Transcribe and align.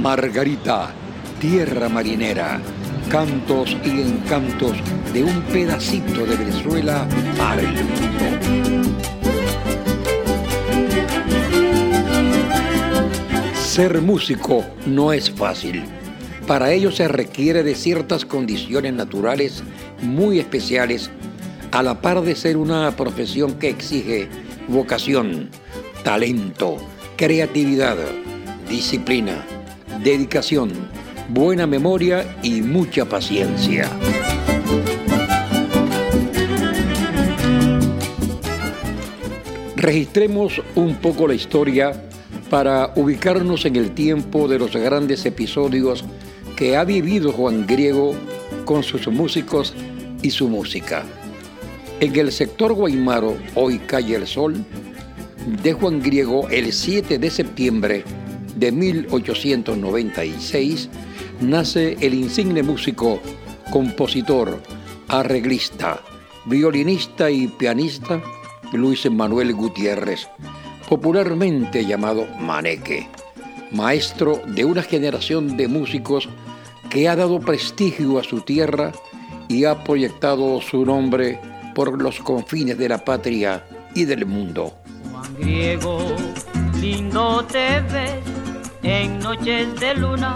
Margarita, 0.00 0.94
tierra 1.40 1.90
marinera, 1.90 2.58
cantos 3.10 3.76
y 3.84 4.00
encantos 4.00 4.78
de 5.12 5.22
un 5.22 5.42
pedacito 5.42 6.24
de 6.24 6.36
Venezuela. 6.36 7.06
Ser 13.54 14.00
músico 14.00 14.64
no 14.86 15.12
es 15.12 15.30
fácil. 15.30 15.84
Para 16.46 16.72
ello 16.72 16.90
se 16.90 17.06
requiere 17.06 17.62
de 17.62 17.74
ciertas 17.74 18.24
condiciones 18.24 18.94
naturales 18.94 19.62
muy 20.00 20.38
especiales, 20.38 21.10
a 21.72 21.82
la 21.82 22.00
par 22.00 22.22
de 22.22 22.34
ser 22.36 22.56
una 22.56 22.96
profesión 22.96 23.52
que 23.58 23.68
exige 23.68 24.28
vocación, 24.66 25.50
talento, 26.02 26.78
creatividad, 27.16 27.98
disciplina, 28.66 29.44
dedicación, 30.02 30.72
buena 31.28 31.66
memoria 31.66 32.38
y 32.42 32.62
mucha 32.62 33.04
paciencia. 33.04 33.88
Registremos 39.76 40.62
un 40.74 40.96
poco 40.96 41.26
la 41.28 41.34
historia 41.34 41.92
para 42.48 42.92
ubicarnos 42.96 43.64
en 43.64 43.76
el 43.76 43.92
tiempo 43.92 44.48
de 44.48 44.58
los 44.58 44.74
grandes 44.74 45.24
episodios 45.26 46.04
que 46.56 46.76
ha 46.76 46.84
vivido 46.84 47.32
Juan 47.32 47.66
Griego 47.66 48.14
con 48.64 48.82
sus 48.82 49.06
músicos 49.08 49.74
y 50.22 50.30
su 50.30 50.48
música. 50.48 51.04
En 52.00 52.16
el 52.16 52.32
sector 52.32 52.72
Guaymaro, 52.72 53.36
hoy 53.54 53.78
calle 53.78 54.16
El 54.16 54.26
Sol, 54.26 54.64
de 55.62 55.72
Juan 55.72 56.00
Griego 56.00 56.48
el 56.48 56.72
7 56.72 57.18
de 57.18 57.30
septiembre 57.30 58.04
de 58.60 58.70
1896 58.70 60.88
nace 61.40 61.96
el 62.00 62.12
insigne 62.12 62.62
músico, 62.62 63.18
compositor, 63.72 64.62
arreglista, 65.08 66.02
violinista 66.44 67.30
y 67.30 67.48
pianista 67.48 68.20
Luis 68.74 69.10
Manuel 69.10 69.54
Gutiérrez, 69.54 70.28
popularmente 70.88 71.86
llamado 71.86 72.26
Maneque, 72.38 73.08
maestro 73.72 74.42
de 74.46 74.66
una 74.66 74.82
generación 74.82 75.56
de 75.56 75.66
músicos 75.66 76.28
que 76.90 77.08
ha 77.08 77.16
dado 77.16 77.40
prestigio 77.40 78.18
a 78.18 78.24
su 78.24 78.42
tierra 78.42 78.92
y 79.48 79.64
ha 79.64 79.82
proyectado 79.82 80.60
su 80.60 80.84
nombre 80.84 81.40
por 81.74 82.00
los 82.00 82.20
confines 82.20 82.76
de 82.76 82.90
la 82.90 83.02
patria 83.02 83.64
y 83.94 84.04
del 84.04 84.26
mundo. 84.26 84.74
En 88.82 89.18
noches 89.18 89.78
de 89.80 89.94
luna, 89.94 90.34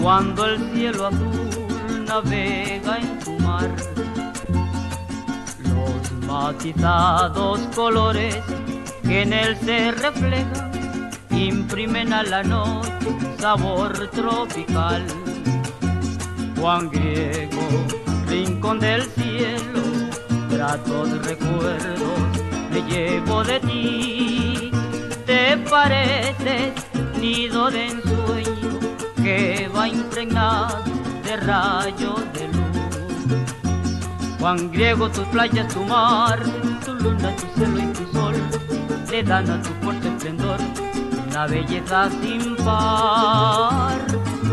cuando 0.00 0.46
el 0.46 0.58
cielo 0.72 1.06
azul 1.06 2.04
navega 2.06 2.98
en 2.98 3.18
tu 3.20 3.32
mar. 3.40 3.70
Los 5.58 6.12
matizados 6.26 7.60
colores 7.74 8.36
que 9.02 9.22
en 9.22 9.32
él 9.32 9.56
se 9.64 9.92
reflejan 9.92 11.10
imprimen 11.30 12.12
a 12.12 12.22
la 12.22 12.42
noche 12.42 12.90
un 13.06 13.38
sabor 13.38 14.08
tropical. 14.08 15.04
Juan 16.58 16.90
Griego, 16.90 17.68
rincón 18.28 18.80
del 18.80 19.02
cielo, 19.02 19.82
gratos 20.50 21.26
recuerdos 21.26 22.18
me 22.70 22.82
llevo 22.82 23.44
de 23.44 23.60
ti. 23.60 24.70
Te 25.26 25.56
pareces 25.70 26.87
nido 27.20 27.70
de 27.70 27.86
ensueño 27.86 28.78
que 29.16 29.68
va 29.74 29.88
impregnado 29.88 30.82
de 31.24 31.36
rayos 31.36 32.20
de 32.32 32.48
luz. 32.48 33.48
Juan 34.38 34.70
Griego, 34.70 35.10
tus 35.10 35.26
playas, 35.28 35.72
tu 35.72 35.84
mar, 35.84 36.38
tu 36.84 36.94
luna, 36.94 37.34
tu 37.36 37.46
cielo 37.56 37.78
y 37.78 37.86
tu 37.92 38.12
sol 38.12 38.34
le 39.10 39.22
dan 39.22 39.50
a 39.50 39.60
tu 39.62 39.70
fuerte 39.82 40.08
esplendor 40.08 40.60
una 41.28 41.46
belleza 41.46 42.08
sin 42.20 42.56
par. 42.64 43.98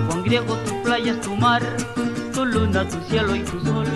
Juan 0.07 0.23
Griego, 0.23 0.55
tus 0.55 0.73
playas, 0.83 1.21
tu 1.21 1.35
mar, 1.35 1.61
tu 2.33 2.45
luna, 2.45 2.87
tu 2.87 2.99
cielo 3.09 3.35
y 3.35 3.43
tu 3.43 3.59
sol 3.63 3.87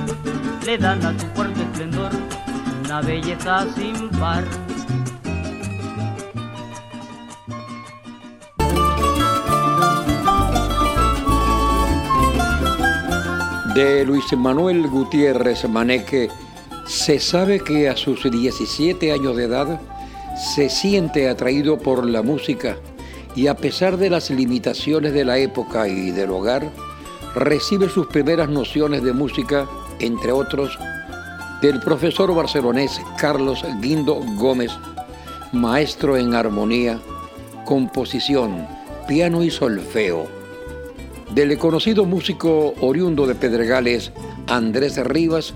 le 0.65 0.77
dan 0.77 1.03
a 1.05 1.11
tu 1.17 1.25
fuerte 1.35 1.61
esplendor 1.61 2.11
una 2.85 3.01
belleza 3.01 3.65
sin 3.75 4.09
par. 4.19 4.43
De 13.73 14.05
Luis 14.05 14.25
Manuel 14.35 14.87
Gutiérrez 14.87 15.67
Maneque, 15.67 16.29
se 16.87 17.19
sabe 17.19 17.59
que 17.59 17.89
a 17.89 17.95
sus 17.95 18.29
17 18.29 19.11
años 19.11 19.35
de 19.35 19.43
edad 19.43 19.79
se 20.55 20.69
siente 20.69 21.29
atraído 21.29 21.77
por 21.77 22.05
la 22.05 22.21
música 22.21 22.77
y 23.35 23.47
a 23.47 23.55
pesar 23.55 23.97
de 23.97 24.09
las 24.09 24.29
limitaciones 24.29 25.13
de 25.13 25.25
la 25.25 25.37
época 25.37 25.87
y 25.87 26.11
del 26.11 26.31
hogar, 26.31 26.71
recibe 27.35 27.89
sus 27.89 28.07
primeras 28.07 28.49
nociones 28.49 29.03
de 29.03 29.13
música, 29.13 29.67
entre 29.99 30.31
otros, 30.31 30.77
del 31.61 31.79
profesor 31.79 32.33
barcelonés 32.33 32.99
Carlos 33.17 33.63
Guindo 33.81 34.15
Gómez, 34.37 34.71
maestro 35.51 36.17
en 36.17 36.33
armonía, 36.33 36.99
composición, 37.65 38.67
piano 39.07 39.43
y 39.43 39.51
solfeo 39.51 40.38
del 41.33 41.57
conocido 41.57 42.05
músico 42.05 42.73
oriundo 42.81 43.27
de 43.27 43.35
Pedregales, 43.35 44.11
Andrés 44.47 44.97
Rivas, 45.05 45.53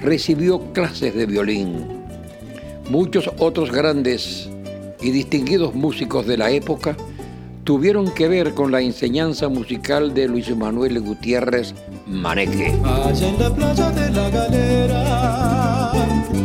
recibió 0.00 0.72
clases 0.72 1.14
de 1.14 1.26
violín. 1.26 1.86
Muchos 2.90 3.30
otros 3.38 3.70
grandes 3.70 4.48
y 5.00 5.10
distinguidos 5.10 5.74
músicos 5.74 6.26
de 6.26 6.36
la 6.36 6.50
época 6.50 6.96
tuvieron 7.64 8.10
que 8.12 8.28
ver 8.28 8.54
con 8.54 8.72
la 8.72 8.80
enseñanza 8.80 9.48
musical 9.48 10.14
de 10.14 10.28
Luis 10.28 10.56
Manuel 10.56 11.00
Gutiérrez 11.00 11.74
Maneque. 12.06 12.74
Allá 12.84 13.28
en 13.28 13.38
la 13.38 13.54
playa 13.54 13.90
de 13.90 14.10
la 14.10 14.30
galera, 14.30 15.92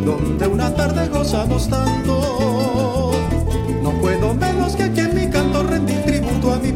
donde 0.03 0.47
una 0.47 0.73
tarde 0.75 1.07
gozamos 1.07 1.69
tanto, 1.69 3.13
no 3.81 3.91
puedo 4.01 4.33
menos 4.33 4.75
que 4.75 5.02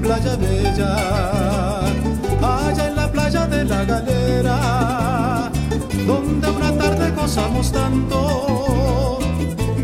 tributo 0.08 0.24
a 0.24 0.38
mi 0.38 0.38
playa 0.38 0.38
bella 0.38 0.96
de 3.48 3.66
la 3.66 3.84
galera, 3.84 5.52
donde 6.06 6.50
una 6.50 6.72
tarde 6.78 7.12
gozamos 7.12 7.70
tanto. 7.72 9.20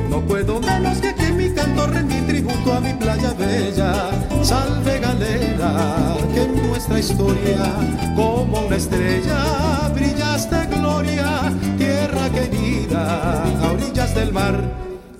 No 0.09 0.21
puedo 0.21 0.61
menos 0.61 0.99
que 0.99 1.09
aquí 1.09 1.25
en 1.25 1.37
mi 1.37 1.53
canto 1.53 1.85
rendir 1.87 2.25
tributo 2.25 2.73
a 2.73 2.79
mi 2.79 2.93
playa 2.93 3.33
bella. 3.33 4.09
Salve 4.41 4.99
galera, 4.99 6.15
que 6.33 6.43
en 6.43 6.67
nuestra 6.67 6.99
historia, 6.99 7.65
como 8.15 8.61
una 8.61 8.75
estrella, 8.75 9.89
brillaste 9.93 10.65
gloria, 10.67 11.51
tierra 11.77 12.29
querida, 12.29 13.43
a 13.43 13.71
orillas 13.71 14.15
del 14.15 14.31
mar. 14.31 14.59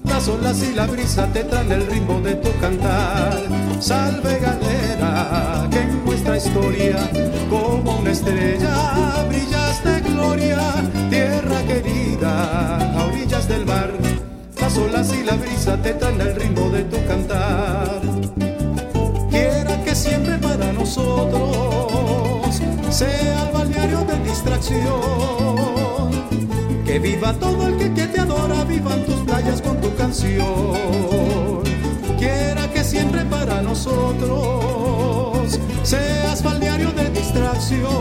Las 0.06 0.28
olas 0.28 0.64
y 0.64 0.74
la 0.74 0.86
brisa 0.86 1.28
te 1.34 1.44
traen 1.44 1.72
el 1.72 1.88
ritmo 1.88 2.22
de 2.22 2.36
tu 2.36 2.50
cantar. 2.60 3.42
Salve 3.80 4.40
que 5.72 5.80
en 5.80 6.06
nuestra 6.06 6.38
historia, 6.38 6.98
como 7.50 8.00
una 8.00 8.12
estrella, 8.12 9.26
brillas 9.28 9.84
de 9.84 10.02
gloria, 10.02 10.60
tierra 11.10 11.62
querida, 11.64 12.78
a 12.98 13.06
orillas 13.06 13.48
del 13.48 13.66
mar. 13.66 13.92
Las 14.60 14.78
olas 14.78 15.14
y 15.14 15.24
la 15.24 15.36
brisa 15.36 15.78
te 15.82 15.94
traen 15.94 16.22
el 16.22 16.36
ritmo 16.36 16.70
de 16.70 16.84
tu 16.84 17.06
cantar. 17.06 18.02
Quiera 19.30 19.84
que 19.84 19.96
siempre 19.96 20.38
para 20.38 20.72
nosotros 20.74 22.62
sea 22.90 23.48
el 23.48 23.54
balneario 23.54 24.00
de 24.06 24.20
distracción. 24.30 24.84
Que 26.86 27.00
viva 27.00 27.34
todo 27.34 27.68
el 27.68 27.78
que, 27.78 27.94
que 27.94 28.08
te 28.08 28.20
adora, 28.22 28.64
vivan 28.64 29.04
tus 29.06 29.22
playas 29.22 29.62
con 29.62 29.82
tu 29.82 29.94
canción. 29.96 31.64
Quiera 32.18 32.72
que 32.72 32.84
siempre 32.84 33.26
para 33.26 33.62
nosotros 33.62 35.13
seas 35.84 36.42
balneario 36.44 36.92
de 36.92 37.10
distracción. 37.10 37.94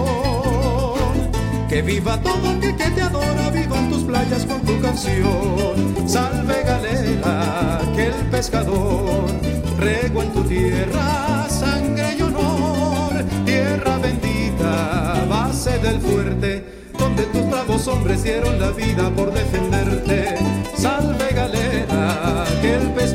Que 1.68 1.82
viva 1.82 2.20
todo 2.20 2.52
el 2.52 2.60
que, 2.60 2.72
te 2.72 3.02
adora, 3.02 3.50
vivan 3.50 3.90
tus 3.90 4.02
playas 4.04 4.44
con 4.44 4.60
tu 4.62 4.80
canción. 4.80 6.08
Salve 6.08 6.62
galera, 6.64 7.80
que 7.94 8.06
el 8.06 8.26
pescador 8.30 9.30
rego 9.78 10.22
en 10.22 10.32
tu 10.32 10.42
tierra 10.44 11.46
sangre 11.48 12.16
y 12.18 12.22
honor. 12.22 13.24
Tierra 13.44 13.98
bendita, 13.98 15.24
base 15.28 15.78
del 15.78 16.00
fuerte, 16.00 16.64
donde 16.98 17.22
tus 17.24 17.48
bravos 17.48 17.88
hombres 17.88 18.22
dieron 18.22 18.60
la 18.60 18.70
vida 18.70 19.10
por 19.10 19.32
defenderte. 19.32 20.36
Salve 20.76 21.32
galera, 21.34 22.44
que 22.60 22.74
el 22.74 22.90
pescador 22.92 23.11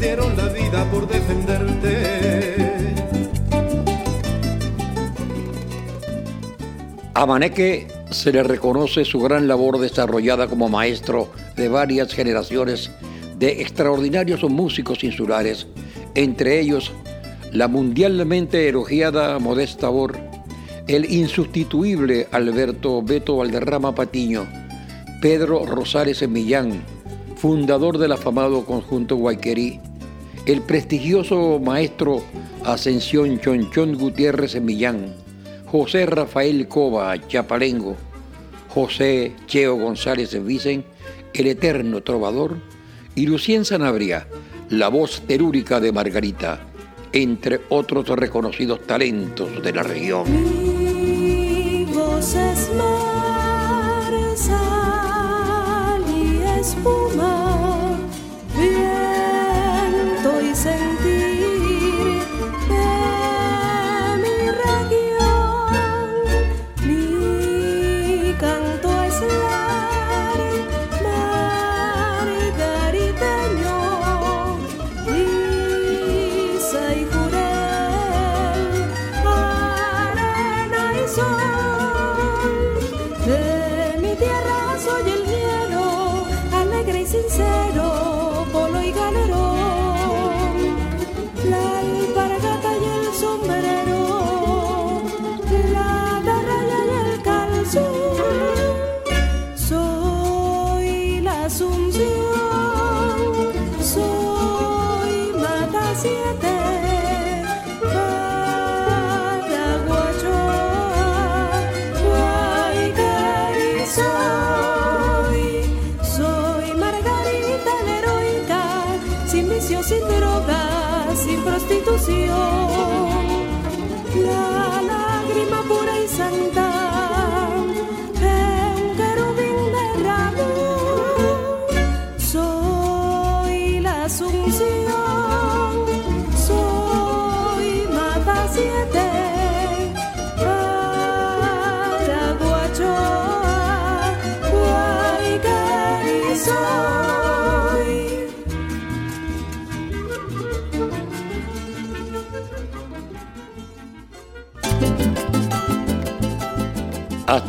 dieron 0.00 0.36
la 0.36 0.48
vida 0.48 0.90
por 0.90 1.08
defenderte. 1.08 2.64
A 7.14 7.26
Maneque 7.26 7.86
se 8.10 8.32
le 8.32 8.42
reconoce 8.42 9.04
su 9.04 9.20
gran 9.20 9.46
labor 9.46 9.78
desarrollada 9.78 10.48
como 10.48 10.68
maestro 10.68 11.30
de 11.56 11.68
varias 11.68 12.12
generaciones 12.12 12.90
de 13.38 13.62
extraordinarios 13.62 14.42
músicos 14.44 15.04
insulares, 15.04 15.66
entre 16.14 16.60
ellos 16.60 16.92
la 17.52 17.68
mundialmente 17.68 18.68
elogiada 18.68 19.38
Modesta 19.38 19.88
Bor, 19.88 20.18
el 20.88 21.10
insustituible 21.10 22.26
Alberto 22.32 23.00
Beto 23.00 23.36
Valderrama 23.36 23.94
Patiño, 23.94 24.46
Pedro 25.20 25.64
Rosales 25.64 26.28
Millán, 26.28 26.82
fundador 27.44 27.98
del 27.98 28.12
afamado 28.12 28.64
conjunto 28.64 29.16
Guayquerí, 29.16 29.78
el 30.46 30.62
prestigioso 30.62 31.60
maestro 31.62 32.22
Ascensión 32.64 33.38
Chonchón 33.38 33.98
Gutiérrez 33.98 34.58
Millán, 34.62 35.14
José 35.66 36.06
Rafael 36.06 36.66
Cova 36.68 37.14
Chapalengo, 37.28 37.96
José 38.70 39.34
Cheo 39.46 39.76
González 39.76 40.42
Vicen, 40.42 40.86
el 41.34 41.48
eterno 41.48 42.02
trovador, 42.02 42.56
y 43.14 43.26
Lucien 43.26 43.66
Sanabria, 43.66 44.26
la 44.70 44.88
voz 44.88 45.20
terúrica 45.26 45.80
de 45.80 45.92
Margarita, 45.92 46.60
entre 47.12 47.60
otros 47.68 48.08
reconocidos 48.08 48.86
talentos 48.86 49.62
de 49.62 49.70
la 49.70 49.82
región. 49.82 50.63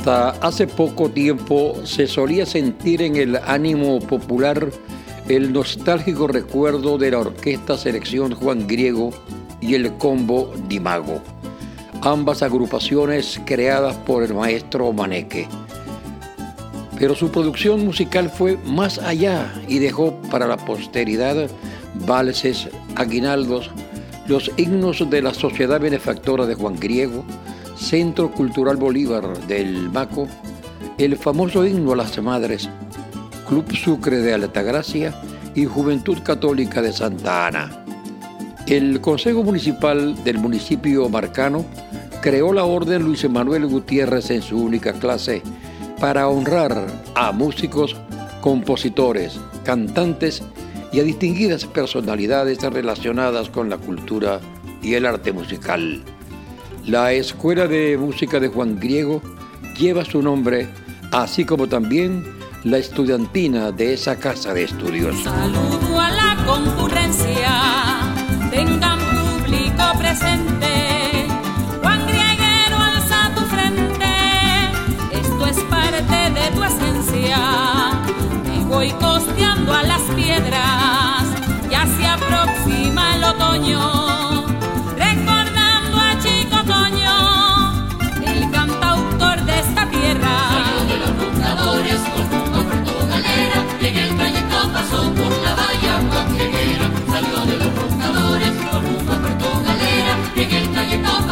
Hasta 0.05 0.47
hace 0.47 0.67
poco 0.67 1.09
tiempo 1.09 1.81
se 1.83 2.05
solía 2.05 2.45
sentir 2.45 3.01
en 3.01 3.15
el 3.15 3.37
ánimo 3.37 3.97
popular 3.97 4.69
el 5.27 5.51
nostálgico 5.51 6.27
recuerdo 6.27 6.99
de 6.99 7.09
la 7.09 7.17
orquesta 7.17 7.75
Selección 7.75 8.35
Juan 8.35 8.67
Griego 8.67 9.09
y 9.61 9.73
el 9.73 9.91
combo 9.97 10.53
Dimago, 10.67 11.23
ambas 12.03 12.43
agrupaciones 12.43 13.41
creadas 13.47 13.95
por 13.95 14.21
el 14.21 14.35
maestro 14.35 14.93
Maneque. 14.93 15.47
Pero 16.99 17.15
su 17.15 17.31
producción 17.31 17.83
musical 17.83 18.29
fue 18.29 18.59
más 18.63 18.99
allá 18.99 19.51
y 19.67 19.79
dejó 19.79 20.21
para 20.29 20.45
la 20.45 20.57
posteridad 20.57 21.49
valses, 22.05 22.69
aguinaldos, 22.95 23.71
los 24.27 24.51
himnos 24.55 25.09
de 25.09 25.23
la 25.23 25.33
Sociedad 25.33 25.81
Benefactora 25.81 26.45
de 26.45 26.53
Juan 26.53 26.75
Griego, 26.75 27.25
Centro 27.75 28.31
Cultural 28.31 28.77
Bolívar 28.77 29.37
del 29.47 29.89
Maco, 29.89 30.27
el 30.97 31.17
famoso 31.17 31.65
himno 31.65 31.93
a 31.93 31.97
las 31.97 32.21
madres, 32.21 32.69
Club 33.47 33.71
Sucre 33.75 34.17
de 34.17 34.33
Altagracia 34.33 35.13
y 35.53 35.65
Juventud 35.65 36.17
Católica 36.23 36.81
de 36.81 36.93
Santa 36.93 37.47
Ana. 37.47 37.85
El 38.67 39.01
Consejo 39.01 39.43
Municipal 39.43 40.23
del 40.23 40.39
municipio 40.39 41.07
marcano 41.09 41.65
creó 42.21 42.53
la 42.53 42.63
Orden 42.63 43.03
Luis 43.03 43.29
Manuel 43.29 43.67
Gutiérrez 43.67 44.31
en 44.31 44.41
su 44.41 44.57
única 44.57 44.93
clase 44.93 45.43
para 45.99 46.27
honrar 46.27 46.87
a 47.13 47.31
músicos, 47.31 47.95
compositores, 48.41 49.39
cantantes 49.63 50.41
y 50.91 50.99
a 50.99 51.03
distinguidas 51.03 51.65
personalidades 51.65 52.61
relacionadas 52.63 53.49
con 53.49 53.69
la 53.69 53.77
cultura 53.77 54.39
y 54.81 54.93
el 54.93 55.05
arte 55.05 55.33
musical. 55.33 56.03
La 56.87 57.11
Escuela 57.13 57.65
de 57.65 57.97
Música 57.97 58.39
de 58.39 58.47
Juan 58.47 58.79
Griego 58.79 59.19
lleva 59.75 60.05
su 60.05 60.21
nombre, 60.21 60.69
así 61.11 61.43
como 61.43 61.67
también 61.67 62.23
la 62.63 62.77
estudiantina 62.77 63.71
de 63.71 63.95
esa 63.95 64.17
casa 64.17 64.53
de 64.53 64.65
estudios. 64.65 65.15
Saludo 65.23 65.99
a 65.99 66.11
la 66.11 66.37
concurrencia, 66.45 67.51
tengan 68.51 68.99
público 68.99 69.83
presente. 69.97 71.25
Juan 71.81 72.05
Grieguero, 72.05 72.77
alza 72.77 73.31
tu 73.33 73.41
frente, 73.45 74.05
esto 75.11 75.45
es 75.47 75.57
parte 75.63 76.39
de 76.39 76.51
tu 76.55 76.63
esencia. 76.63 77.37
Me 78.47 78.63
voy 78.65 78.91
costeando 78.91 79.73
a 79.73 79.81
las 79.81 80.01
piedras, 80.15 81.23
ya 81.67 81.87
se 81.97 82.05
aproxima 82.05 83.15
el 83.15 83.23
otoño. 83.23 84.34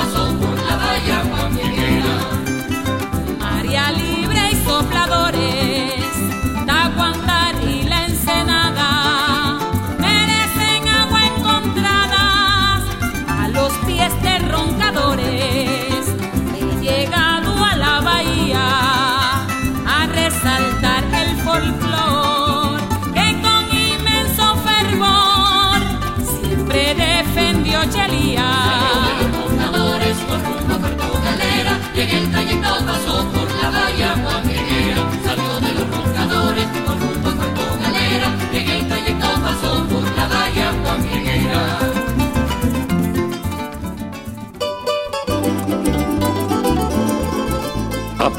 Pasó 0.04 0.38
por 0.38 0.62
la 0.64 0.76
valla 0.76 1.83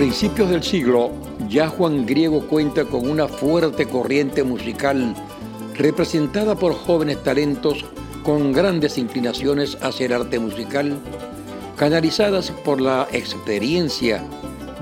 principios 0.05 0.51
del 0.51 0.63
siglo, 0.63 1.13
ya 1.49 1.67
Juan 1.67 2.05
Griego 2.05 2.47
cuenta 2.47 2.85
con 2.85 3.09
una 3.09 3.27
fuerte 3.27 3.87
corriente 3.87 4.43
musical 4.43 5.15
representada 5.79 6.55
por 6.57 6.75
jóvenes 6.75 7.23
talentos 7.23 7.87
con 8.23 8.53
grandes 8.53 8.99
inclinaciones 8.99 9.79
hacia 9.81 10.05
el 10.05 10.13
arte 10.13 10.39
musical, 10.39 10.99
canalizadas 11.77 12.51
por 12.51 12.83
la 12.83 13.09
experiencia 13.13 14.23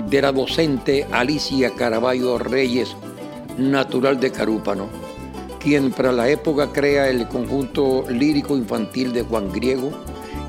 de 0.09 0.21
la 0.21 0.33
docente 0.33 1.07
Alicia 1.09 1.73
Caraballo 1.73 2.37
Reyes, 2.37 2.93
natural 3.57 4.19
de 4.19 4.29
Carúpano, 4.29 4.89
quien 5.57 5.91
para 5.91 6.11
la 6.11 6.27
época 6.27 6.73
crea 6.73 7.07
el 7.07 7.29
conjunto 7.29 8.03
lírico 8.09 8.57
infantil 8.57 9.13
de 9.13 9.21
Juan 9.21 9.53
Griego 9.53 9.89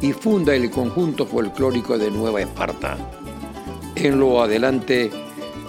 y 0.01 0.13
funda 0.13 0.53
el 0.53 0.69
conjunto 0.69 1.27
folclórico 1.27 1.97
de 1.97 2.11
Nueva 2.11 2.41
Esparta. 2.41 2.99
En 3.97 4.19
lo 4.19 4.43
adelante 4.43 5.11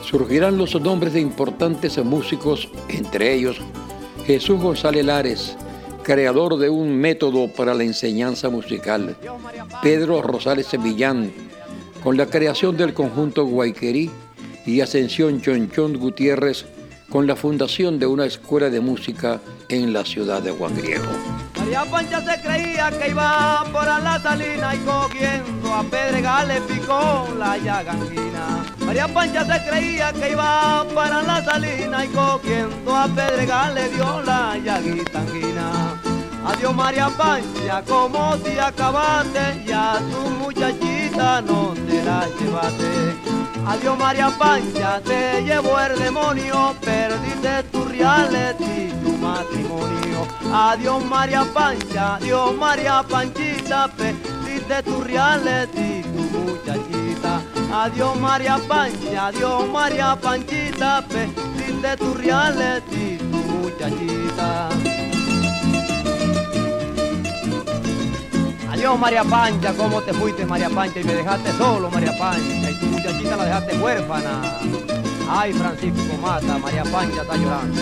surgirán 0.02 0.58
los 0.58 0.80
nombres 0.82 1.14
de 1.14 1.22
importantes 1.22 1.98
músicos, 2.04 2.70
entre 2.90 3.34
ellos 3.34 3.60
Jesús 4.26 4.60
González 4.60 5.06
Lares, 5.06 5.58
creador 6.04 6.58
de 6.58 6.70
un 6.70 6.96
método 6.98 7.48
para 7.48 7.74
la 7.74 7.84
enseñanza 7.84 8.50
musical, 8.50 9.16
Pedro 9.82 10.22
Rosales 10.22 10.68
Sevillán, 10.68 11.32
con 12.04 12.18
la 12.18 12.28
creación 12.28 12.78
del 12.78 12.94
conjunto 12.94 13.46
Guayquerí, 13.46 14.10
y 14.66 14.82
Ascensión 14.82 15.42
Chonchón 15.42 15.98
Gutiérrez, 15.98 16.66
con 17.16 17.28
la 17.28 17.38
fundación 17.38 17.98
de 17.98 18.06
una 18.06 18.26
escuela 18.26 18.70
de 18.70 18.82
música 18.82 19.40
en 19.70 19.94
la 19.94 20.04
ciudad 20.04 20.42
de 20.42 20.52
Juan 20.52 20.76
Griego. 20.76 21.06
María 21.58 21.86
Pancha 21.86 22.20
se 22.20 22.42
creía 22.42 22.92
que 22.92 23.12
iba 23.12 23.64
por 23.72 23.86
la 23.86 24.20
salina 24.22 24.76
y 24.76 24.80
cogiendo 24.80 25.74
a 25.74 25.84
Pedregal 25.84 26.50
le 26.50 26.60
picó 26.60 27.26
la 27.40 27.58
llagangina. 27.58 28.66
María 28.86 29.08
Pancha 29.08 29.46
se 29.46 29.70
creía 29.70 30.12
que 30.12 30.32
iba 30.32 30.86
para 30.94 31.22
la 31.22 31.42
salina 31.42 32.04
y 32.04 32.10
cogiendo 32.10 32.94
a 32.94 33.08
Pedregal 33.08 33.76
le 33.76 33.88
dio 33.92 34.22
la 34.24 34.58
llaguitangina. 34.58 36.02
Adiós 36.46 36.76
María 36.76 37.08
Pancha, 37.08 37.82
como 37.88 38.36
si 38.44 38.60
acabaste, 38.60 39.64
ya 39.66 40.02
tu 40.12 40.30
muchachita 40.32 41.42
no 41.44 41.74
te 41.88 42.04
la 42.04 42.28
llevaste. 42.38 43.35
Adiós 43.68 43.98
María 43.98 44.30
Pancha, 44.38 45.02
te 45.02 45.42
llevó 45.44 45.80
el 45.80 45.98
demonio, 45.98 46.76
perdiste 46.82 47.64
tus 47.72 47.88
reales 47.90 48.56
y 48.60 48.90
tu 49.04 49.12
matrimonio. 49.18 50.28
Adiós 50.54 51.04
María 51.06 51.44
Pancha, 51.52 52.16
adiós 52.16 52.56
María 52.56 53.04
Panchita, 53.10 53.88
perdiste 53.98 54.84
tus 54.84 55.04
reales 55.08 55.68
y 55.74 56.04
tu 56.04 56.22
muchachita. 56.38 57.42
Adiós 57.74 58.16
María 58.20 58.60
Pancha, 58.68 59.28
adiós 59.28 59.68
María 59.68 60.16
Panchita, 60.16 61.04
perdiste 61.08 61.98
tus 61.98 62.18
reales 62.18 62.84
y 62.92 63.18
tu 63.18 63.38
muchachita. 63.38 64.75
Adiós 68.86 69.00
María 69.00 69.24
Pancha, 69.24 69.74
¿cómo 69.74 70.00
te 70.00 70.14
fuiste 70.14 70.46
María 70.46 70.70
Pancha? 70.70 71.00
Y 71.00 71.04
me 71.06 71.16
dejaste 71.16 71.52
solo 71.54 71.90
María 71.90 72.16
Pancha, 72.20 72.70
y 72.70 72.74
tu 72.76 72.86
muchachita 72.86 73.36
la 73.36 73.46
dejaste 73.46 73.78
huérfana. 73.80 74.42
Ay 75.28 75.54
Francisco 75.54 76.16
Mata, 76.22 76.60
María 76.60 76.84
Pancha 76.84 77.24
está 77.24 77.36
llorando. 77.36 77.82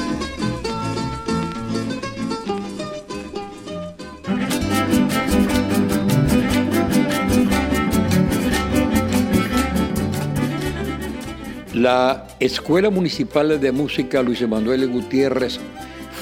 La 11.74 12.27
Escuela 12.39 12.89
Municipal 12.89 13.60
de 13.60 13.72
Música 13.74 14.22
Luis 14.22 14.41
Emanuel 14.41 14.88
Gutiérrez 14.88 15.60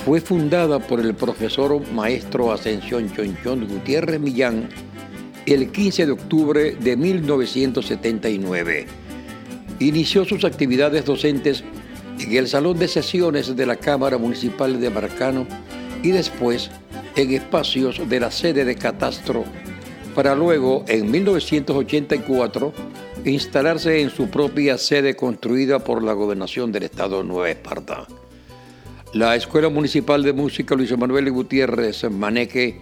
fue 0.05 0.19
fundada 0.19 0.79
por 0.79 0.99
el 0.99 1.13
profesor 1.13 1.79
maestro 1.91 2.51
Ascensión 2.51 3.13
Chonchón 3.13 3.67
Gutiérrez 3.67 4.19
Millán 4.19 4.69
el 5.45 5.71
15 5.71 6.05
de 6.07 6.11
octubre 6.11 6.75
de 6.79 6.97
1979. 6.97 8.85
Inició 9.79 10.25
sus 10.25 10.43
actividades 10.43 11.05
docentes 11.05 11.63
en 12.19 12.35
el 12.35 12.47
Salón 12.47 12.77
de 12.79 12.87
Sesiones 12.87 13.55
de 13.55 13.65
la 13.65 13.75
Cámara 13.75 14.17
Municipal 14.17 14.79
de 14.79 14.89
Marcano 14.89 15.47
y 16.03 16.11
después 16.11 16.69
en 17.15 17.33
espacios 17.33 18.01
de 18.07 18.19
la 18.19 18.31
sede 18.31 18.65
de 18.65 18.75
Catastro, 18.75 19.43
para 20.15 20.35
luego, 20.35 20.83
en 20.87 21.09
1984, 21.09 22.73
instalarse 23.25 24.01
en 24.01 24.09
su 24.09 24.29
propia 24.29 24.77
sede 24.77 25.15
construida 25.15 25.79
por 25.79 26.03
la 26.03 26.13
Gobernación 26.13 26.71
del 26.71 26.83
Estado 26.83 27.23
Nueva 27.23 27.49
Esparta. 27.49 28.07
La 29.13 29.35
Escuela 29.35 29.67
Municipal 29.67 30.23
de 30.23 30.31
Música 30.31 30.73
Luis 30.73 30.97
Manuel 30.97 31.29
Gutiérrez 31.31 32.09
Maneque 32.09 32.79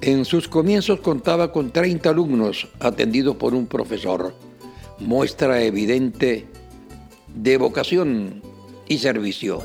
en 0.00 0.24
sus 0.24 0.48
comienzos 0.48 1.00
contaba 1.00 1.52
con 1.52 1.70
30 1.70 2.08
alumnos 2.08 2.68
atendidos 2.80 3.36
por 3.36 3.52
un 3.52 3.66
profesor, 3.66 4.34
muestra 4.98 5.62
evidente 5.62 6.46
de 7.28 7.58
vocación 7.58 8.40
y 8.88 8.98
servicio. 8.98 9.62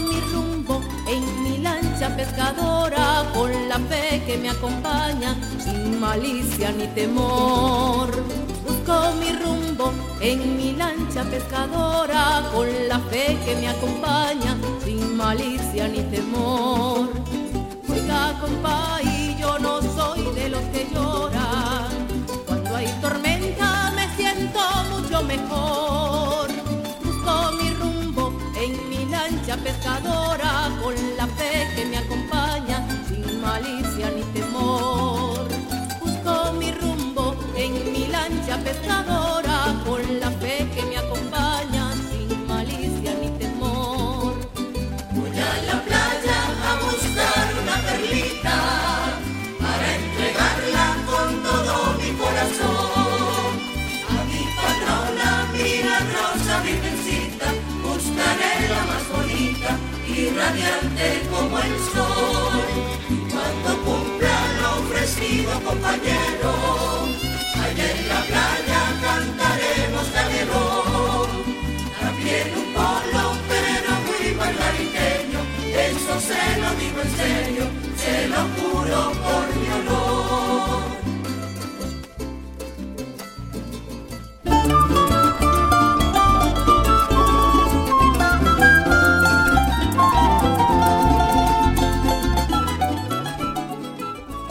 Mi 0.00 0.20
rumbo 0.32 0.80
en 1.08 1.42
mi 1.42 1.58
lancha 1.58 2.14
pescadora 2.16 3.24
con 3.34 3.50
la 3.68 3.78
que 4.18 4.36
me 4.36 4.50
acompaña 4.50 5.36
sin 5.62 6.00
malicia 6.00 6.72
ni 6.72 6.86
temor. 6.88 8.10
Busco 8.66 9.12
mi 9.20 9.30
rumbo 9.32 9.92
en 10.20 10.56
mi 10.56 10.72
lancha 10.72 11.22
pescadora 11.24 12.50
con 12.52 12.66
la 12.88 12.98
fe 12.98 13.38
que 13.44 13.54
me 13.56 13.68
acompaña 13.68 14.56
sin 14.84 15.16
malicia 15.16 15.86
ni 15.86 16.02
temor. 16.14 17.08
Oiga, 17.88 18.36
compa, 18.40 18.98
y 19.02 19.36
yo 19.40 19.58
no 19.60 19.80
soy 19.80 20.24
de 20.34 20.48
los 20.48 20.62
que 20.72 20.88
lloran. 20.92 21.88
Cuando 22.46 22.76
hay 22.76 22.86
tormenta 23.00 23.29
ofrecido 65.30 65.60
compañero, 65.64 66.39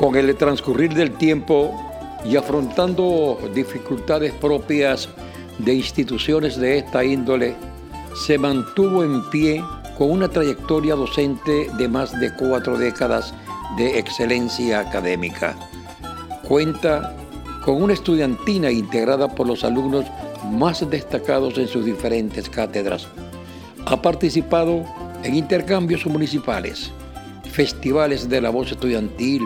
Con 0.10 0.18
el 0.18 0.36
transcurrir 0.36 0.96
del 0.96 1.12
tiempo 1.12 1.72
y 2.26 2.36
afrontando 2.36 3.38
dificultades 3.54 4.34
propias 4.34 5.08
de 5.60 5.76
instituciones 5.76 6.58
de 6.58 6.80
esta 6.80 7.06
índole, 7.06 7.56
se 8.26 8.40
mantuvo 8.40 9.04
en 9.04 9.22
pie 9.30 9.64
con 10.00 10.10
una 10.10 10.28
trayectoria 10.28 10.96
docente 10.96 11.70
de 11.78 11.88
más 11.88 12.20
de 12.20 12.34
cuatro 12.34 12.76
décadas 12.80 13.36
de 13.78 14.00
excelencia 14.00 14.80
académica. 14.80 15.56
Cuenta 16.42 17.16
con 17.64 17.80
una 17.80 17.94
estudiantina 17.94 18.72
integrada 18.72 19.28
por 19.28 19.46
los 19.46 19.64
alumnos 19.64 20.06
más 20.50 20.90
destacados 20.90 21.56
en 21.60 21.68
sus 21.68 21.86
diferentes 21.86 22.50
cátedras. 22.50 23.08
Ha 23.86 24.02
participado 24.02 24.86
en 25.22 25.36
intercambios 25.36 26.04
municipales, 26.08 26.90
festivales 27.52 28.28
de 28.28 28.42
la 28.42 28.50
voz 28.50 28.72
estudiantil, 28.72 29.44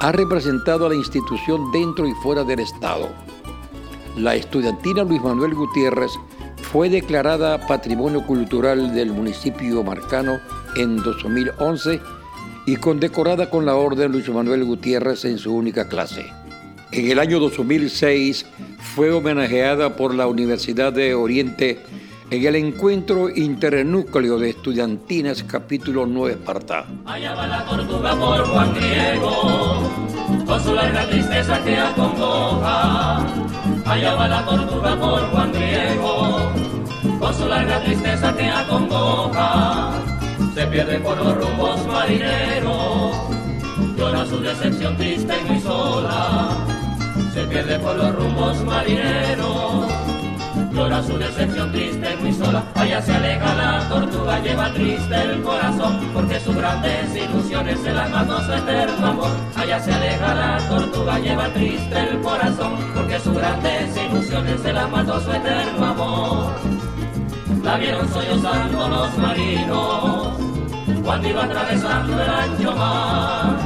ha 0.00 0.12
representado 0.12 0.86
a 0.86 0.88
la 0.88 0.94
institución 0.94 1.70
dentro 1.72 2.06
y 2.06 2.12
fuera 2.22 2.44
del 2.44 2.60
Estado. 2.60 3.08
La 4.16 4.34
estudiantina 4.34 5.04
Luis 5.04 5.22
Manuel 5.22 5.54
Gutiérrez 5.54 6.12
fue 6.72 6.88
declarada 6.88 7.66
Patrimonio 7.66 8.26
Cultural 8.26 8.94
del 8.94 9.12
municipio 9.12 9.82
marcano 9.82 10.40
en 10.76 10.96
2011 10.96 12.00
y 12.66 12.76
condecorada 12.76 13.50
con 13.50 13.66
la 13.66 13.74
Orden 13.76 14.12
Luis 14.12 14.28
Manuel 14.28 14.64
Gutiérrez 14.64 15.24
en 15.24 15.38
su 15.38 15.54
única 15.54 15.88
clase. 15.88 16.26
En 16.92 17.10
el 17.10 17.18
año 17.18 17.40
2006 17.40 18.46
fue 18.94 19.10
homenajeada 19.10 19.96
por 19.96 20.14
la 20.14 20.26
Universidad 20.26 20.92
de 20.92 21.14
Oriente 21.14 21.80
en 22.32 22.46
el 22.46 22.56
encuentro 22.56 23.28
internúcleo 23.28 24.38
de 24.38 24.48
estudiantinas 24.48 25.42
capítulo 25.42 26.06
9 26.06 26.32
Esparta. 26.32 26.86
Allá 27.04 27.34
va 27.34 27.46
la 27.46 27.62
tortuga 27.66 28.16
por 28.16 28.46
Juan 28.46 28.74
Griego, 28.74 29.92
con 30.46 30.60
su 30.64 30.74
larga 30.74 31.06
tristeza 31.10 31.62
que 31.62 31.76
acongoja. 31.76 33.26
Allá 33.84 34.14
va 34.14 34.28
la 34.28 34.46
tortuga 34.46 34.98
por 34.98 35.20
Juan 35.30 35.52
Griego, 35.52 36.52
con 37.20 37.34
su 37.34 37.46
larga 37.46 37.84
tristeza 37.84 38.34
que 38.34 38.48
acongoja. 38.48 39.92
Se 40.54 40.66
pierde 40.68 41.00
por 41.00 41.18
los 41.18 41.36
rumbos 41.36 41.86
marineros, 41.86 43.14
llora 43.94 44.24
su 44.24 44.40
decepción 44.40 44.96
triste 44.96 45.34
y 45.38 45.50
muy 45.50 45.60
sola. 45.60 46.48
Se 47.34 47.44
pierde 47.44 47.78
por 47.78 47.94
los 47.94 48.14
rumbos 48.14 48.64
marineros 48.64 50.11
llora 50.72 51.02
su 51.02 51.16
decepción 51.18 51.70
triste 51.72 52.16
muy 52.20 52.32
sola. 52.32 52.64
Allá 52.74 53.00
se 53.02 53.12
aleja 53.14 53.54
la 53.54 53.88
tortuga, 53.88 54.38
lleva 54.40 54.72
triste 54.72 55.14
el 55.14 55.42
corazón, 55.42 56.00
porque 56.12 56.40
sus 56.40 56.54
grandes 56.56 57.16
ilusiones 57.16 57.78
se 57.80 57.92
las 57.92 58.10
mató 58.10 58.40
su 58.42 58.52
eterno 58.52 59.06
amor. 59.06 59.30
Allá 59.56 59.80
se 59.80 59.92
aleja 59.92 60.34
la 60.34 60.68
tortuga, 60.68 61.18
lleva 61.18 61.48
triste 61.48 61.98
el 61.98 62.20
corazón, 62.20 62.72
porque 62.94 63.18
sus 63.20 63.34
grandes 63.34 63.96
ilusiones 63.96 64.60
se 64.60 64.72
las 64.72 64.90
mató 64.90 65.20
su 65.20 65.32
eterno 65.32 65.86
amor. 65.86 66.52
La 67.62 67.76
vieron 67.76 68.08
sollozando 68.08 68.88
los 68.88 69.18
marinos, 69.18 70.38
cuando 71.04 71.28
iba 71.28 71.44
atravesando 71.44 72.22
el 72.22 72.30
ancho 72.30 72.76
mar. 72.76 73.56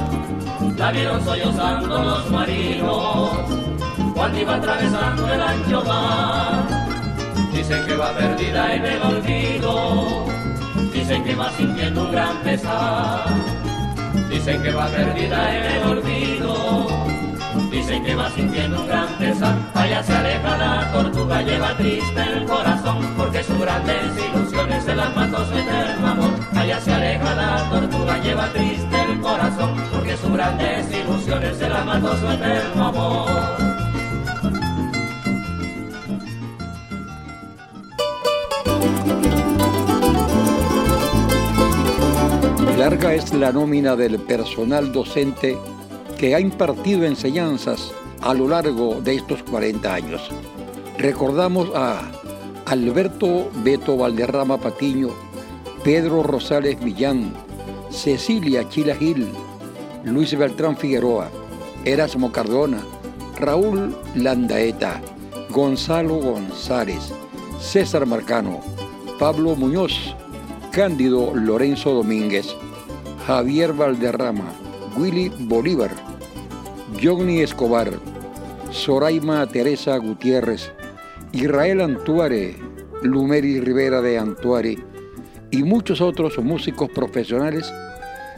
La 0.76 0.92
vieron 0.92 1.24
sollozando 1.24 2.02
los 2.02 2.30
marinos, 2.30 3.30
cuando 4.14 4.38
iba 4.38 4.54
atravesando 4.56 5.32
el 5.32 5.40
ancho 5.40 5.84
mar. 5.84 6.75
Dicen 7.68 7.84
que 7.84 7.96
va 7.96 8.14
perdida 8.14 8.74
en 8.76 8.86
el 8.86 9.02
olvido, 9.02 10.24
dicen 10.92 11.24
que 11.24 11.34
va 11.34 11.50
sintiendo 11.50 12.04
un 12.04 12.12
gran 12.12 12.36
pesar. 12.44 13.24
Dicen 14.30 14.62
que 14.62 14.70
va 14.70 14.86
perdida 14.86 15.56
en 15.56 15.64
el 15.72 15.82
olvido, 15.82 16.86
dicen 17.68 18.04
que 18.04 18.14
va 18.14 18.30
sintiendo 18.30 18.82
un 18.82 18.86
gran 18.86 19.08
pesar. 19.18 19.56
Allá 19.74 20.00
se 20.00 20.14
aleja 20.14 20.56
la 20.56 20.92
tortuga, 20.92 21.42
lleva 21.42 21.76
triste 21.76 22.22
el 22.36 22.44
corazón, 22.44 22.98
porque 23.16 23.42
sus 23.42 23.58
grandes 23.58 24.12
ilusiones 24.16 24.84
se 24.84 24.94
las 24.94 25.16
mató 25.16 25.44
su 25.44 25.58
eterno 25.58 26.06
amor. 26.06 26.30
Allá 26.54 26.80
se 26.80 26.94
aleja 26.94 27.34
la 27.34 27.68
tortuga, 27.68 28.18
lleva 28.18 28.52
triste 28.52 29.02
el 29.10 29.20
corazón, 29.20 29.74
porque 29.92 30.16
sus 30.16 30.32
grandes 30.32 30.86
ilusiones 30.92 31.56
se 31.56 31.68
las 31.68 31.84
mató 31.84 32.16
su 32.16 32.30
eterno 32.30 32.86
amor. 32.86 33.75
Larga 42.78 43.14
es 43.14 43.32
la 43.32 43.52
nómina 43.52 43.96
del 43.96 44.18
personal 44.18 44.92
docente 44.92 45.56
que 46.18 46.34
ha 46.34 46.40
impartido 46.40 47.06
enseñanzas 47.06 47.90
a 48.20 48.34
lo 48.34 48.48
largo 48.48 49.00
de 49.00 49.14
estos 49.14 49.42
40 49.44 49.94
años. 49.94 50.30
Recordamos 50.98 51.70
a 51.74 52.02
Alberto 52.66 53.50
Beto 53.64 53.96
Valderrama 53.96 54.58
Patiño, 54.58 55.08
Pedro 55.84 56.22
Rosales 56.22 56.78
Millán, 56.82 57.32
Cecilia 57.88 58.68
Chila 58.68 58.94
Gil, 58.94 59.26
Luis 60.04 60.36
Beltrán 60.36 60.76
Figueroa, 60.76 61.30
Erasmo 61.86 62.30
Cardona, 62.30 62.82
Raúl 63.40 63.96
Landaeta, 64.14 65.00
Gonzalo 65.48 66.16
González, 66.16 67.10
César 67.58 68.04
Marcano, 68.04 68.60
Pablo 69.18 69.56
Muñoz, 69.56 70.14
Cándido 70.72 71.34
Lorenzo 71.34 71.94
Domínguez, 71.94 72.54
Javier 73.26 73.72
Valderrama, 73.72 74.52
Willy 74.96 75.32
Bolívar, 75.36 75.90
Johnny 77.02 77.40
Escobar, 77.40 77.90
Soraima 78.70 79.44
Teresa 79.48 79.96
Gutiérrez, 79.96 80.70
Israel 81.32 81.80
Antuare, 81.80 82.54
Lumeri 83.02 83.58
Rivera 83.58 84.00
de 84.00 84.16
Antuare 84.16 84.78
y 85.50 85.64
muchos 85.64 86.00
otros 86.00 86.38
músicos 86.38 86.88
profesionales 86.90 87.72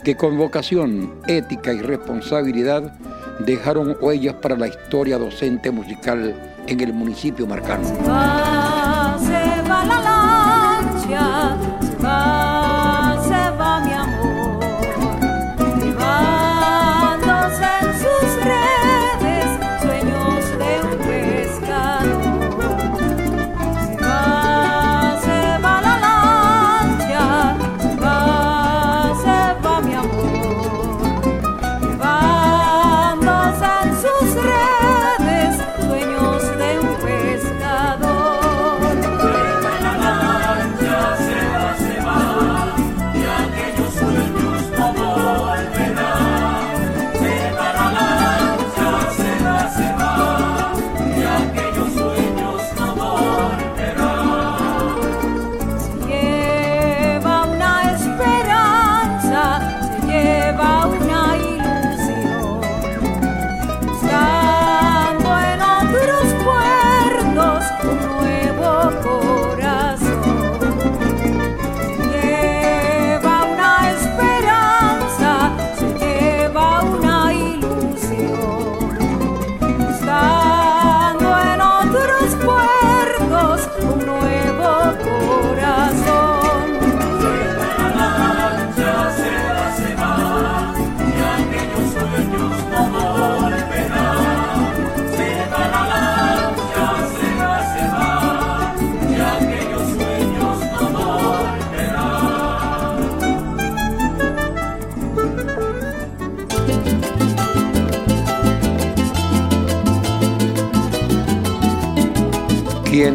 que 0.04 0.16
con 0.16 0.38
vocación, 0.38 1.12
ética 1.26 1.74
y 1.74 1.82
responsabilidad 1.82 2.98
dejaron 3.40 3.94
huellas 4.00 4.36
para 4.36 4.56
la 4.56 4.68
historia 4.68 5.18
docente 5.18 5.70
musical 5.70 6.34
en 6.66 6.80
el 6.80 6.94
municipio 6.94 7.46
marcano. 7.46 8.57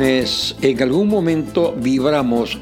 En 0.06 0.84
algún 0.84 1.08
momento 1.08 1.74
vibramos 1.78 2.58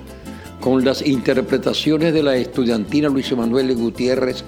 con 0.59 0.85
las 0.85 1.03
interpretaciones 1.03 2.13
de 2.13 2.21
la 2.21 2.35
estudiantina 2.35 3.09
Luis 3.09 3.35
Manuel 3.35 3.75
Gutiérrez, 3.75 4.43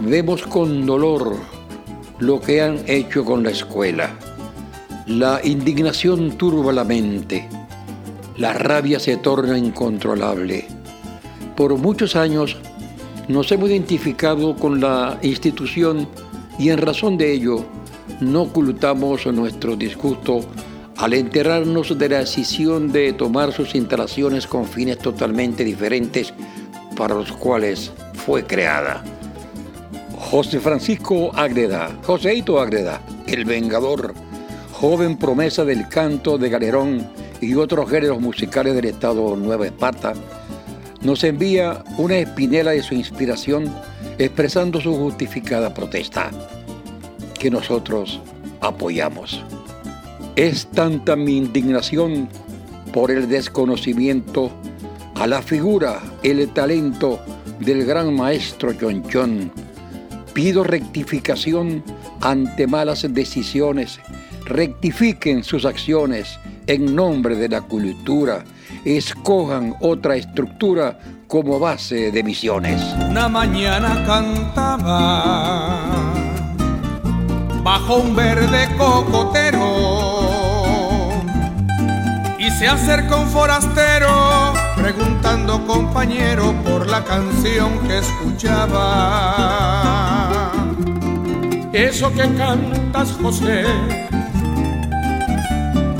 vemos 0.00 0.42
con 0.42 0.84
dolor 0.84 1.36
lo 2.18 2.40
que 2.40 2.60
han 2.60 2.80
hecho 2.88 3.24
con 3.24 3.44
la 3.44 3.50
escuela. 3.50 4.18
La 5.06 5.40
indignación 5.44 6.36
turba 6.36 6.72
la 6.72 6.82
mente, 6.82 7.48
la 8.36 8.52
rabia 8.52 8.98
se 8.98 9.16
torna 9.18 9.56
incontrolable. 9.56 10.66
Por 11.56 11.78
muchos 11.78 12.16
años, 12.16 12.56
Nos 13.26 13.50
hemos 13.52 13.70
identificado 13.70 14.54
con 14.54 14.82
la 14.82 15.18
institución 15.22 16.06
y 16.58 16.68
en 16.68 16.76
razón 16.78 17.16
de 17.16 17.32
ello 17.32 17.64
no 18.20 18.42
ocultamos 18.42 19.24
nuestro 19.28 19.76
disgusto 19.76 20.40
al 21.04 21.12
enterarnos 21.12 21.98
de 21.98 22.08
la 22.08 22.20
decisión 22.20 22.90
de 22.90 23.12
tomar 23.12 23.52
sus 23.52 23.74
instalaciones 23.74 24.46
con 24.46 24.64
fines 24.64 24.96
totalmente 24.96 25.62
diferentes 25.62 26.32
para 26.96 27.14
los 27.14 27.30
cuales 27.30 27.92
fue 28.14 28.46
creada. 28.46 29.04
José 30.16 30.60
Francisco 30.60 31.30
Agreda, 31.34 31.94
Joséito 32.04 32.58
Agreda, 32.58 33.02
el 33.26 33.44
Vengador, 33.44 34.14
joven 34.72 35.18
promesa 35.18 35.62
del 35.66 35.90
canto 35.90 36.38
de 36.38 36.48
galerón 36.48 37.06
y 37.38 37.54
otros 37.54 37.90
géneros 37.90 38.18
musicales 38.18 38.74
del 38.74 38.86
estado 38.86 39.36
Nueva 39.36 39.66
Esparta, 39.66 40.14
nos 41.02 41.22
envía 41.22 41.84
una 41.98 42.16
espinela 42.16 42.70
de 42.70 42.82
su 42.82 42.94
inspiración 42.94 43.70
expresando 44.16 44.80
su 44.80 44.96
justificada 44.96 45.74
protesta, 45.74 46.30
que 47.38 47.50
nosotros 47.50 48.22
apoyamos. 48.62 49.44
Es 50.36 50.66
tanta 50.66 51.14
mi 51.14 51.36
indignación 51.36 52.28
por 52.92 53.12
el 53.12 53.28
desconocimiento 53.28 54.50
a 55.14 55.28
la 55.28 55.40
figura, 55.40 56.00
el 56.24 56.48
talento 56.48 57.20
del 57.60 57.86
gran 57.86 58.12
maestro 58.14 58.72
John 58.80 59.52
Pido 60.32 60.64
rectificación 60.64 61.84
ante 62.20 62.66
malas 62.66 63.06
decisiones. 63.08 64.00
Rectifiquen 64.46 65.44
sus 65.44 65.64
acciones 65.64 66.40
en 66.66 66.96
nombre 66.96 67.36
de 67.36 67.48
la 67.48 67.60
cultura. 67.60 68.42
Escojan 68.84 69.76
otra 69.80 70.16
estructura 70.16 70.98
como 71.28 71.60
base 71.60 72.10
de 72.10 72.24
misiones. 72.24 72.82
Una 73.08 73.28
mañana 73.28 74.04
cantaba 74.04 75.94
bajo 77.62 77.96
un 77.98 78.16
verde 78.16 78.68
cocotero 78.76 80.13
y 82.44 82.50
se 82.50 82.68
acerca 82.68 83.16
un 83.16 83.28
forastero 83.28 84.52
preguntando 84.76 85.66
compañero 85.66 86.52
por 86.62 86.86
la 86.86 87.02
canción 87.02 87.78
que 87.86 87.98
escuchaba. 87.98 89.32
Eso 91.72 92.12
que 92.12 92.28
cantas, 92.34 93.12
José, 93.12 93.64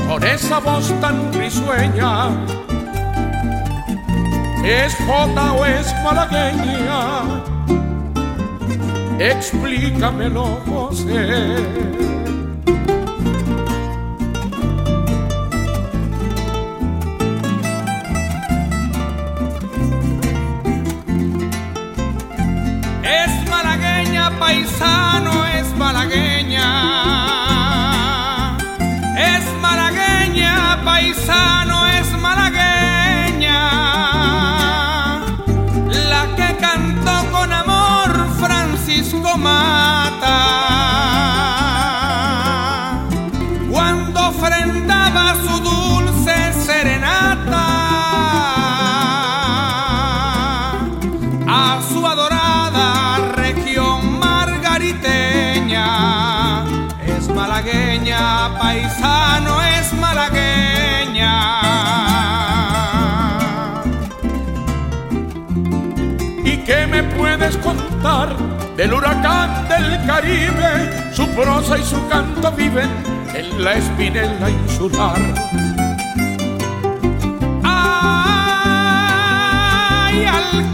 con 0.06 0.22
esa 0.22 0.58
voz 0.60 0.92
tan 1.00 1.32
risueña, 1.32 2.28
¿es 4.64 4.94
jota 5.06 5.52
o 5.54 5.64
es 5.64 5.94
malagueña? 6.04 7.22
Explícamelo, 9.18 10.60
José. 10.66 12.03
Paisano 24.38 25.46
es 25.46 25.74
malagueña. 25.76 27.23
Contar 67.52 68.34
del 68.76 68.94
huracán 68.94 69.68
del 69.68 70.06
Caribe? 70.06 71.12
Su 71.12 71.28
prosa 71.28 71.76
y 71.78 71.82
su 71.82 72.08
canto 72.08 72.50
viven 72.52 72.88
en 73.34 73.62
la 73.62 73.74
espinela 73.74 74.48
insular. 74.48 75.20
¡Ay, 77.62 79.04
al 80.24 80.72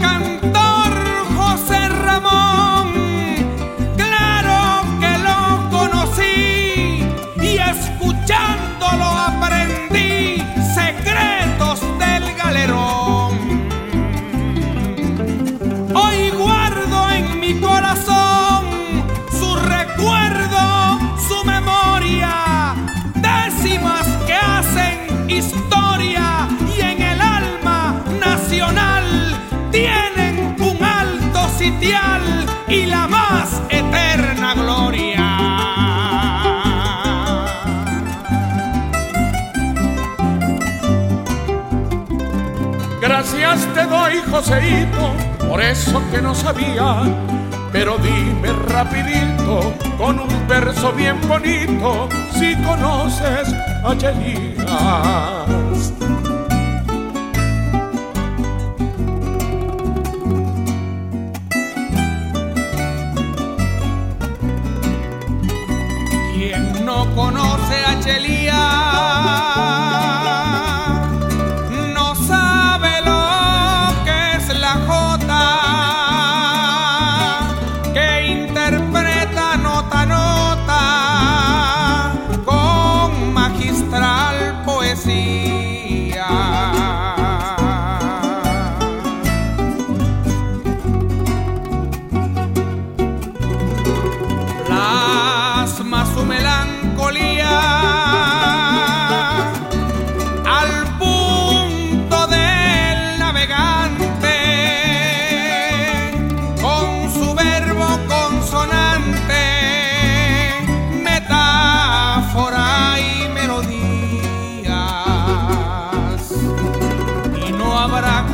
Gracias 43.41 43.73
te 43.73 43.85
doy, 43.87 44.21
Joseito, 44.29 45.13
por 45.49 45.59
eso 45.61 45.99
que 46.11 46.21
no 46.21 46.35
sabía. 46.35 47.01
Pero 47.71 47.97
dime 47.97 48.53
rapidito, 48.67 49.73
con 49.97 50.19
un 50.19 50.47
verso 50.47 50.91
bien 50.91 51.19
bonito, 51.27 52.07
si 52.37 52.55
conoces 52.57 53.51
a 53.83 53.95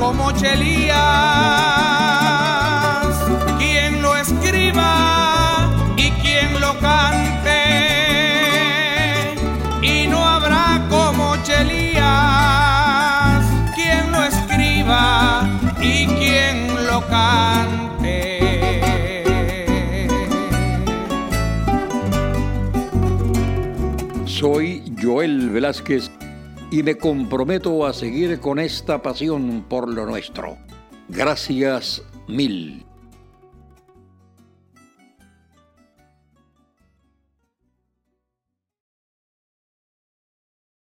como 0.07 0.31
Chelías. 0.31 0.95
Quien 3.59 4.01
lo 4.01 4.15
escriba 4.15 5.69
y 5.97 6.09
quien 6.21 6.61
lo 6.61 6.79
cante. 6.79 7.63
Y 9.81 10.07
no 10.07 10.25
habrá 10.25 10.81
como 10.89 11.35
Chelías. 11.43 13.43
Quien 13.75 14.09
lo 14.13 14.23
escriba 14.23 15.45
y 15.81 16.07
quien 16.19 16.87
lo 16.89 17.05
cante. 17.07 18.39
Soy 24.25 24.83
Joel 25.01 25.49
Velázquez 25.49 26.16
y 26.71 26.83
me 26.83 26.95
comprometo 26.95 27.85
a 27.85 27.93
seguir 27.93 28.39
con 28.39 28.59
esta 28.59 29.01
pasión 29.01 29.65
por 29.67 29.87
lo 29.87 30.05
nuestro. 30.05 30.57
Gracias 31.09 32.01
mil. 32.27 32.86